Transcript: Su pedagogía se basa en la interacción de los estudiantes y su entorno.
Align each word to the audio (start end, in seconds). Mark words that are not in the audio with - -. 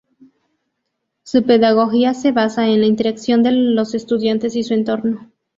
Su 1.21 1.43
pedagogía 1.43 2.15
se 2.15 2.31
basa 2.31 2.67
en 2.67 2.79
la 2.79 2.87
interacción 2.87 3.43
de 3.43 3.51
los 3.51 3.93
estudiantes 3.93 4.55
y 4.55 4.63
su 4.63 4.73
entorno. 4.73 5.29